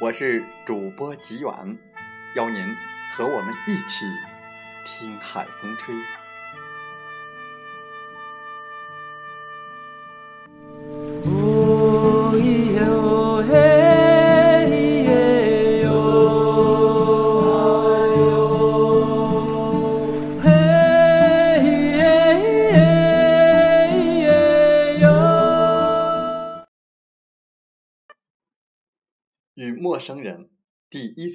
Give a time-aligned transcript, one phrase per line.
[0.00, 1.52] 我是主播吉远，
[2.36, 2.64] 邀您。
[3.10, 4.04] 和我们一起
[4.84, 5.94] 听海风吹。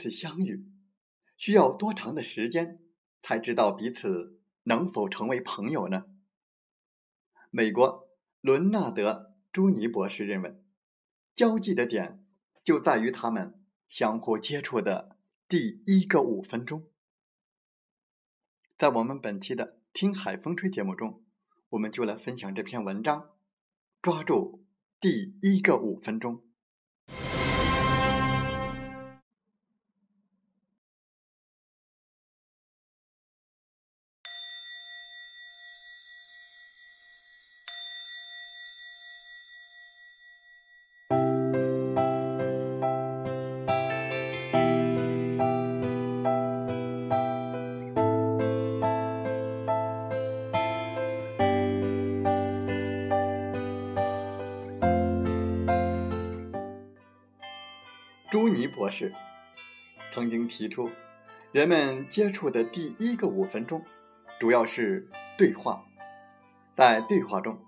[0.00, 0.66] 次相遇。
[1.36, 2.80] 需要多长的时间
[3.22, 6.04] 才知道彼此能否成为朋友呢？
[7.50, 8.08] 美国
[8.40, 9.12] 伦纳德·
[9.52, 10.62] 朱尼博士认为，
[11.34, 12.24] 交际的点
[12.62, 15.16] 就在于他们相互接触的
[15.48, 16.86] 第一个五分钟。
[18.78, 21.24] 在我们本期的《听海风吹》节目中，
[21.70, 23.30] 我们就来分享这篇文章：
[24.00, 24.64] 抓住
[25.00, 26.42] 第一个五分钟。
[58.40, 59.12] 朱尼博士
[60.10, 60.90] 曾经提出，
[61.52, 63.84] 人们接触的第一个五分钟，
[64.38, 65.06] 主要是
[65.36, 65.84] 对话。
[66.72, 67.58] 在对话中，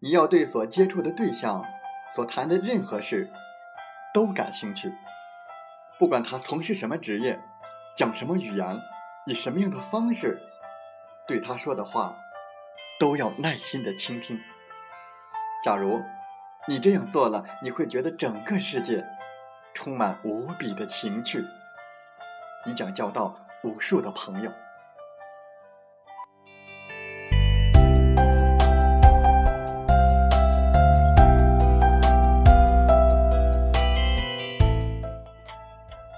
[0.00, 1.64] 你要对所接触的对象
[2.12, 3.30] 所谈的任何事
[4.12, 4.92] 都感兴趣，
[6.00, 7.38] 不管他从事什么职业，
[7.96, 8.76] 讲什么语言，
[9.24, 10.42] 以什么样的方式，
[11.28, 12.16] 对他说的话，
[12.98, 14.40] 都要耐心的倾听。
[15.62, 16.02] 假如
[16.66, 19.06] 你这样做了，你会觉得整个世界。
[19.80, 21.46] 充满无比的情趣，
[22.66, 24.50] 你将交到无数的朋友。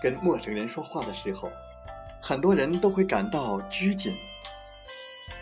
[0.00, 1.52] 跟陌生人说话的时候，
[2.22, 4.16] 很多人都会感到拘谨。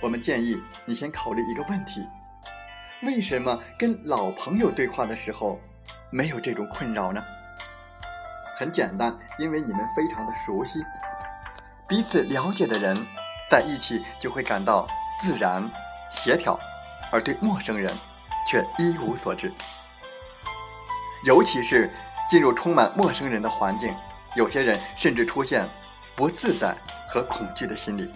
[0.00, 2.02] 我们建议你先考虑一个问题：
[3.04, 5.60] 为什么跟老朋友对话的时候
[6.10, 7.24] 没有这种困扰呢？
[8.58, 10.84] 很简单，因为你们非常的熟悉，
[11.86, 13.06] 彼此了解的人
[13.48, 14.84] 在一起就会感到
[15.22, 15.70] 自然
[16.10, 16.58] 协调，
[17.12, 17.94] 而对陌生人
[18.48, 19.52] 却一无所知。
[21.24, 21.88] 尤其是
[22.28, 23.94] 进入充满陌生人的环境，
[24.34, 25.64] 有些人甚至出现
[26.16, 26.76] 不自在
[27.08, 28.12] 和恐惧的心理。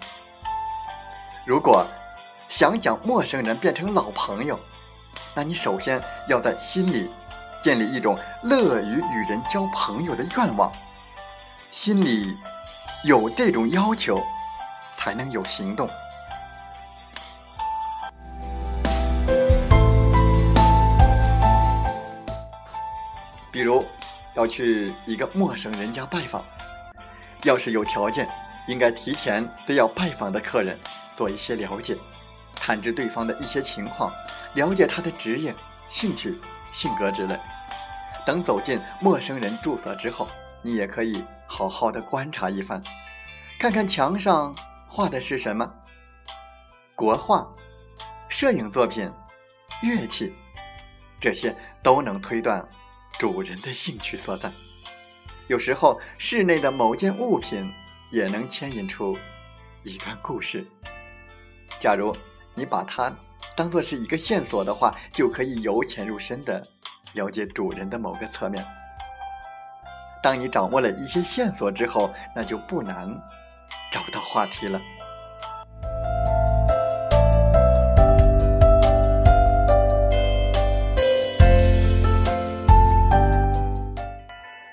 [1.45, 1.87] 如果
[2.49, 4.59] 想将陌生人变成老朋友，
[5.33, 7.09] 那你首先要在心里。
[7.63, 10.69] 建立一种乐于与人交朋友的愿望，
[11.71, 12.37] 心里
[13.05, 14.21] 有这种要求，
[14.97, 15.87] 才能有行动。
[23.49, 23.85] 比如，
[24.33, 26.43] 要去一个陌生人家拜访，
[27.43, 28.27] 要是有条件，
[28.67, 30.77] 应该提前对要拜访的客人
[31.15, 31.95] 做一些了解，
[32.57, 34.11] 探知对方的一些情况，
[34.55, 35.55] 了解他的职业、
[35.87, 36.37] 兴趣、
[36.73, 37.39] 性格之类。
[38.25, 40.27] 等走进陌生人住所之后，
[40.61, 42.81] 你也可以好好的观察一番，
[43.59, 44.55] 看看墙上
[44.87, 45.69] 画的是什么，
[46.95, 47.47] 国画、
[48.29, 49.11] 摄影作品、
[49.81, 50.33] 乐器，
[51.19, 52.65] 这些都能推断
[53.19, 54.51] 主人的兴趣所在。
[55.47, 57.69] 有时候，室内的某件物品
[58.11, 59.17] 也能牵引出
[59.83, 60.65] 一段故事。
[61.79, 62.15] 假如
[62.55, 63.13] 你把它
[63.55, 66.65] 当做是一个线索的话，就可以由浅入深的
[67.13, 68.65] 了解主人的某个侧面。
[70.21, 73.07] 当你掌握了一些线索之后，那就不难
[73.91, 74.79] 找到话题了。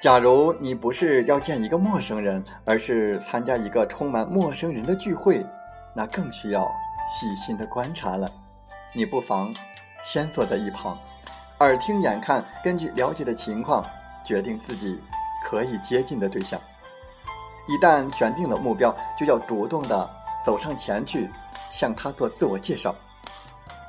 [0.00, 5.44] 假如你不是要见一个陌生人，而是参加一个充满陌生人的聚会，
[5.94, 6.62] 那更需要
[7.06, 8.26] 细心的观察了。
[8.94, 9.52] 你不妨
[10.02, 10.96] 先坐在一旁，
[11.60, 13.84] 耳听眼看，根据了解的情况，
[14.24, 14.98] 决定自己
[15.44, 16.58] 可以接近的对象。
[17.68, 20.08] 一旦选定了目标，就要主动的
[20.44, 21.30] 走上前去，
[21.70, 22.94] 向他做自我介绍。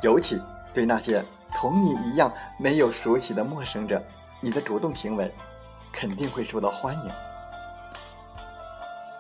[0.02, 0.42] 尤其
[0.74, 1.24] 对那些
[1.54, 4.04] 同你一样没有熟悉的陌生者，
[4.42, 5.34] 你的主动行为。
[5.94, 7.12] 肯定会受到欢迎。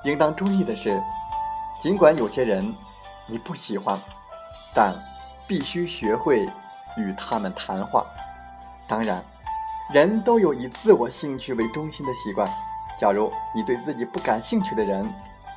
[0.03, 1.03] 应当注意的是，
[1.81, 2.73] 尽管有些人
[3.27, 3.99] 你不喜欢，
[4.73, 4.93] 但
[5.45, 6.39] 必须学会
[6.97, 8.05] 与他们谈话。
[8.91, 9.23] 当然，
[9.93, 12.45] 人都有以自我兴趣为中心的习惯。
[12.99, 15.09] 假如你对自己不感兴趣的人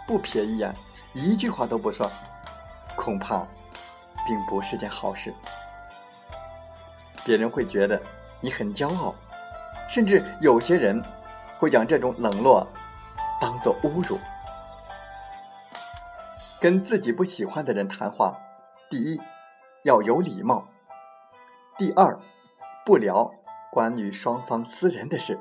[0.06, 0.72] 不瞥一眼，
[1.14, 2.08] 一句话都不说，
[2.94, 3.44] 恐怕
[4.24, 5.34] 并不是件好事。
[7.24, 8.00] 别人会觉得
[8.40, 9.12] 你很骄傲。
[9.88, 11.02] 甚至有些人
[11.58, 12.64] 会将这种冷落
[13.40, 14.16] 当做侮辱。
[16.60, 18.38] 跟自己不喜欢的人谈话，
[18.88, 19.20] 第一
[19.82, 20.68] 要有礼貌；
[21.76, 22.16] 第二，
[22.84, 23.32] 不聊
[23.72, 25.40] 关于双方私人的事，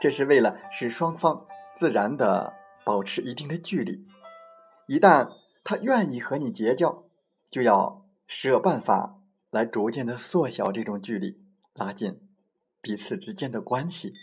[0.00, 4.06] 这是为了使双方自然的保持一定的距离。
[4.86, 5.28] 一旦
[5.64, 7.04] 他愿意和你结交，
[7.50, 9.20] 就要设办法
[9.50, 11.40] 来逐渐的缩小这种距离，
[11.74, 12.20] 拉近。
[12.80, 14.14] 彼此之间的关系。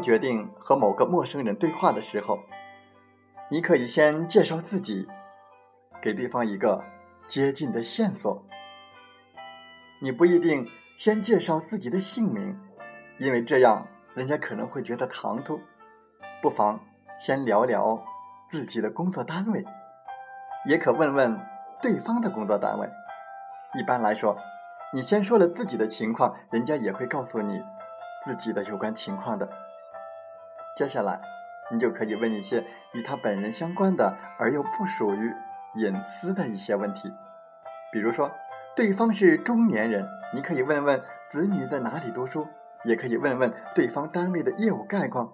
[0.00, 2.40] 决定和某个陌生人对话的时候，
[3.50, 5.06] 你可以先介绍自己，
[6.00, 6.82] 给对方一个
[7.26, 8.44] 接近的线索。
[10.00, 10.66] 你不一定
[10.96, 12.58] 先介绍自己的姓名，
[13.18, 13.86] 因为这样。
[14.12, 15.60] 人家可能会觉得唐突，
[16.42, 16.80] 不妨
[17.16, 18.02] 先聊聊
[18.48, 19.64] 自己的工作单位，
[20.66, 21.40] 也可问问
[21.80, 22.90] 对方的工作单位。
[23.78, 24.36] 一般来说，
[24.92, 27.62] 你先说了自己的情况，人家也会告诉你
[28.24, 29.48] 自己的有关情况的。
[30.76, 31.20] 接下来，
[31.70, 35.34] 你就可以问一些与他本人相关的而又不属于
[35.76, 37.12] 隐私的一些问题，
[37.92, 38.30] 比如说，
[38.74, 42.46] 对方是中年人，你可以问问子女在哪里读书。
[42.82, 45.30] 也可以问问对方单位的业务概况，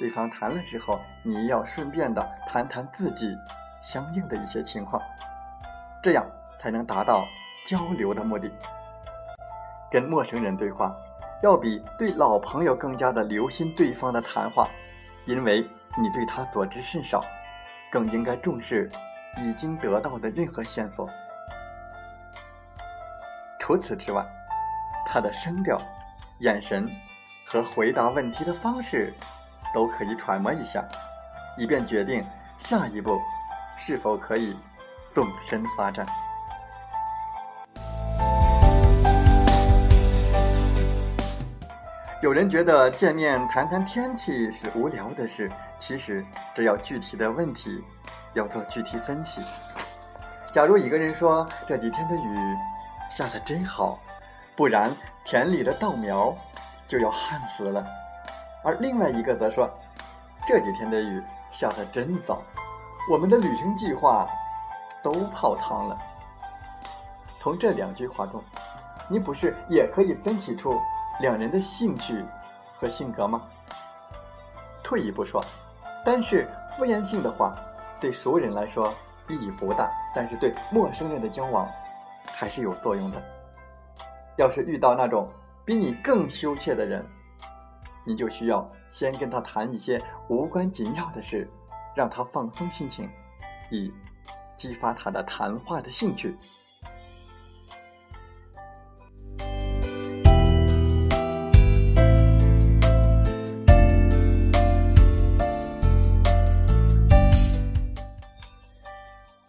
[0.00, 3.36] 对方谈了之后，你要顺便的谈谈自己
[3.82, 4.98] 相应的一些情况，
[6.02, 6.24] 这样
[6.58, 7.22] 才能达到
[7.66, 8.50] 交流的目的。
[9.90, 10.96] 跟陌生人对话，
[11.44, 14.66] 要比对老朋友更加的留心对方的谈话，
[15.26, 15.60] 因为
[15.98, 17.22] 你对他所知甚少，
[17.92, 18.90] 更应该重视
[19.42, 21.06] 已经得到的任何线索。
[23.58, 24.24] 除此之外，
[25.06, 25.78] 他的声调。
[26.40, 26.90] 眼神
[27.46, 29.14] 和回答问题的方式
[29.72, 30.82] 都可以揣摩一下，
[31.58, 32.24] 以便决定
[32.56, 33.20] 下一步
[33.76, 34.56] 是否可以
[35.12, 36.06] 纵深发展。
[42.24, 47.84] 有人觉得见面谈谈天气是无聊的事，其实这要具体的问题
[48.32, 49.42] 要做具体分析。
[50.50, 52.56] 假如一个人说这几天的雨
[53.12, 53.98] 下的真好。
[54.56, 54.90] 不然，
[55.22, 56.34] 田里的稻苗
[56.88, 57.86] 就要旱死了。
[58.64, 59.68] 而另外一个则说
[60.48, 62.40] ：“这几天的雨下得真早，
[63.12, 64.26] 我们的旅行计划
[65.02, 65.98] 都泡汤了。”
[67.36, 68.42] 从这两句话中，
[69.08, 70.80] 你不是也可以分析出
[71.20, 72.24] 两人的兴趣
[72.76, 73.42] 和性格吗？
[74.82, 75.42] 退一步说，
[76.04, 77.54] 单是敷衍性的话，
[78.00, 78.92] 对熟人来说
[79.28, 81.68] 意义不大，但是对陌生人的交往
[82.26, 83.22] 还是有作用的。
[84.36, 85.26] 要是遇到那种
[85.64, 87.06] 比你更羞怯的人，
[88.04, 91.48] 你就需要先跟他谈一些无关紧要的事，
[91.94, 93.08] 让他放松心情，
[93.70, 93.90] 以
[94.56, 96.36] 激发他的谈话的兴趣。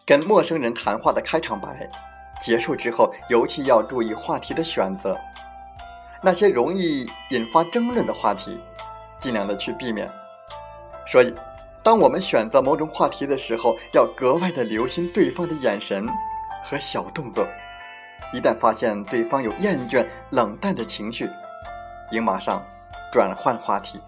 [0.06, 1.90] 跟陌生人谈话的开场白。
[2.44, 5.18] 结束之后，尤其要注意话题的选择，
[6.22, 8.60] 那些容易引发争论的话题，
[9.20, 10.08] 尽量的去避免。
[11.08, 11.34] 所以，
[11.82, 16.06] 当我们选择某种话题的时候，要格外的留心对方的眼神
[16.64, 17.48] 和小动作，
[18.34, 21.28] 一旦发现对方有厌倦、冷淡的情绪，
[22.12, 22.64] 应马上
[23.12, 24.00] 转换话题。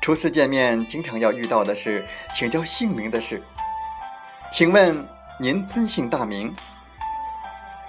[0.00, 3.42] 初次见面，经常要遇到的是请教姓名的事。
[4.54, 5.04] 请问
[5.36, 6.54] 您尊姓大名？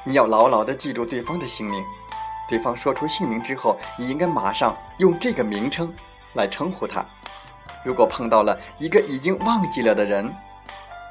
[0.03, 1.83] 你要牢牢的记住对方的姓名。
[2.49, 5.93] 对方说出姓名之后，你应该马上用这个名称
[6.33, 7.05] 来称呼他。
[7.83, 10.33] 如果碰到了一个已经忘记了的人，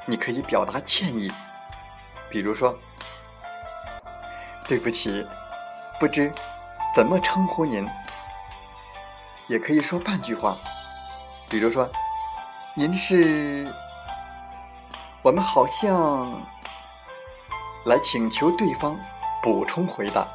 [0.07, 1.31] 你可以表达歉意，
[2.29, 2.77] 比如说
[4.67, 5.25] ：“对不起，
[6.01, 6.33] 不知
[6.97, 7.89] 怎么称呼您。”
[9.47, 10.57] 也可以说半句话，
[11.49, 11.89] 比如说
[12.75, 13.73] ：“您是……
[15.25, 16.31] 我们好像
[17.87, 18.95] 来请求对方
[19.43, 20.29] 补充回答。”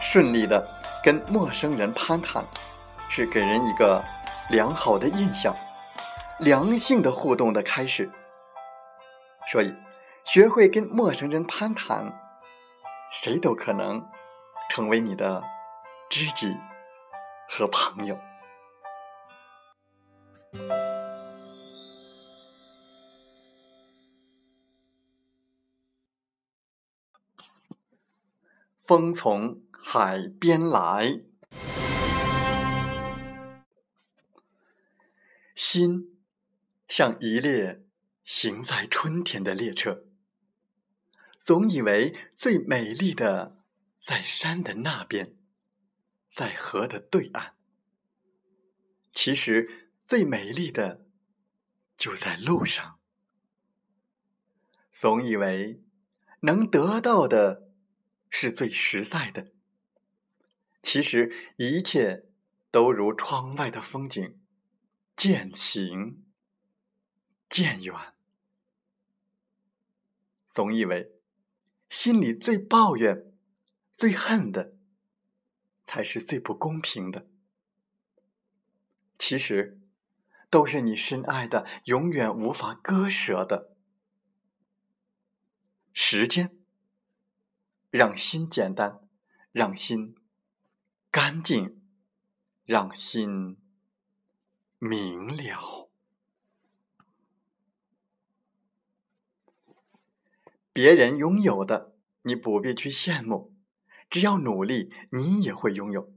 [0.00, 0.66] 顺利的
[1.04, 2.42] 跟陌生人攀谈，
[3.10, 4.02] 是给人一个
[4.48, 5.54] 良好的印象、
[6.38, 8.10] 良性的互动的开始。
[9.52, 9.74] 所以，
[10.24, 12.10] 学会跟陌生人攀谈，
[13.12, 14.08] 谁都可能
[14.68, 15.42] 成为你的
[16.08, 16.56] 知己
[17.48, 18.18] 和朋友。
[28.84, 29.62] 风从。
[29.82, 31.20] 海边来，
[35.56, 36.16] 心
[36.86, 37.82] 像一列
[38.22, 40.04] 行在春天的列车，
[41.40, 43.64] 总以为最美丽的
[43.98, 45.34] 在山的那边，
[46.28, 47.56] 在河的对岸。
[49.10, 51.06] 其实最美丽的
[51.96, 52.98] 就在路上，
[54.92, 55.82] 总以为
[56.40, 57.70] 能得到的
[58.28, 59.50] 是最实在的。
[60.82, 62.26] 其实一切
[62.70, 64.38] 都如窗外的风景，
[65.16, 66.22] 渐行
[67.48, 67.94] 渐远。
[70.50, 71.19] 总以为
[71.90, 73.34] 心里最抱怨、
[73.96, 74.72] 最恨的，
[75.84, 77.26] 才是最不公平的。
[79.18, 79.80] 其实
[80.48, 83.76] 都是你深爱的、永远无法割舍的。
[85.92, 86.56] 时间
[87.90, 89.06] 让心简单，
[89.52, 90.16] 让心。
[91.10, 91.82] 干净，
[92.64, 93.58] 让心
[94.78, 95.89] 明了。
[100.80, 103.52] 别人拥有的，你不必去羡慕；
[104.08, 106.10] 只要努力，你也会拥有。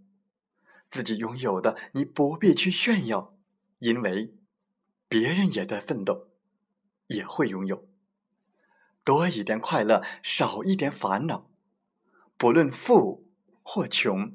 [0.89, 3.38] 自己拥有的，你不必去炫耀，
[3.79, 4.34] 因为
[5.10, 6.29] 别人也在奋斗，
[7.08, 7.89] 也会拥有。
[9.03, 11.51] 多一点快乐，少一点烦恼。
[12.38, 13.29] 不论富
[13.63, 14.32] 或穷。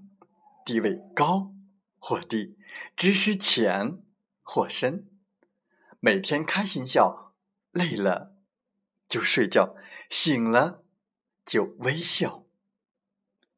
[0.63, 1.55] 地位高
[1.99, 2.59] 或低，
[2.95, 4.03] 知识浅
[4.43, 5.09] 或深，
[6.01, 7.33] 每天开心笑，
[7.73, 8.28] 累了
[9.09, 9.75] 就睡觉，
[10.11, 10.85] 醒了
[11.47, 12.45] 就微笑。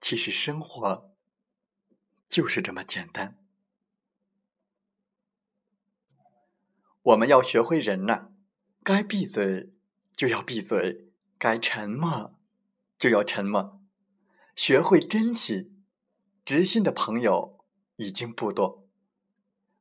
[0.01, 1.15] 其实生活
[2.29, 3.37] 就是这么简单。
[7.03, 8.29] 我们要学会忍耐，
[8.83, 9.73] 该闭嘴
[10.15, 12.39] 就要闭嘴，该沉默
[12.99, 13.81] 就要沉默，
[14.55, 15.73] 学会珍惜。
[16.45, 17.65] 知心的朋友
[17.97, 18.89] 已经不多，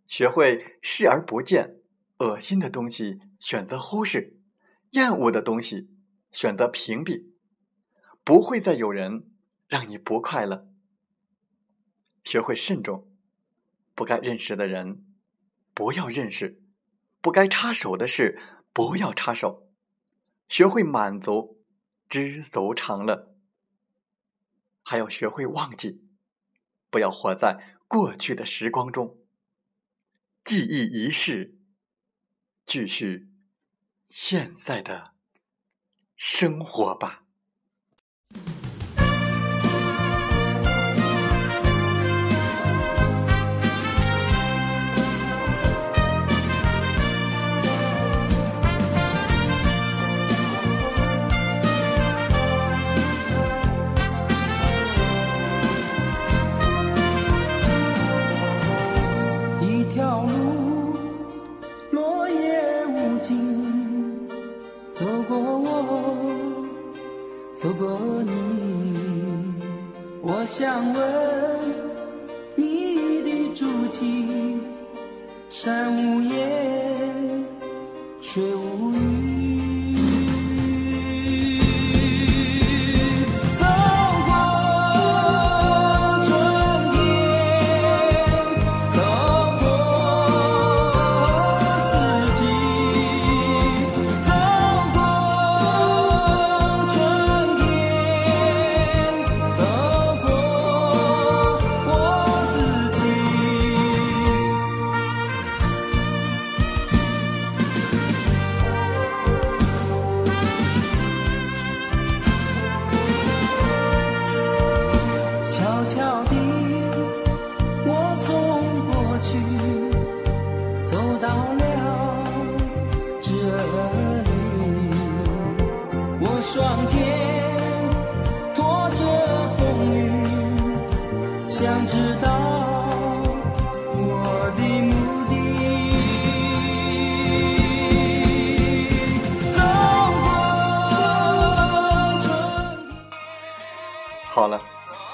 [0.08, 1.82] 学会视而不见，
[2.20, 4.39] 恶心的东西选择忽视，
[4.92, 5.90] 厌恶的东西
[6.32, 7.32] 选择屏蔽，
[8.24, 9.30] 不会再有人
[9.68, 10.68] 让你不快乐。
[12.24, 13.12] 学会慎重，
[13.96, 15.06] 不该认识的人
[15.74, 16.62] 不要认识，
[17.22, 18.40] 不该插手的事
[18.74, 19.72] 不要插手。
[20.48, 21.64] 学会满足，
[22.10, 23.36] 知足常乐，
[24.82, 26.04] 还要学会忘记。
[26.90, 29.20] 不要活在过去的时光中，
[30.44, 31.60] 记忆一世，
[32.66, 33.29] 继续
[34.10, 35.14] 现在的
[36.16, 37.24] 生活吧。
[75.50, 77.44] 山无言，
[78.22, 79.09] 水无语。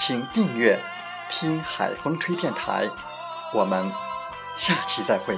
[0.00, 0.80] 请订阅
[1.28, 2.88] “听海风吹电台”。
[3.52, 3.92] 我们
[4.56, 5.36] 下期再会。